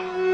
[0.00, 0.33] 了。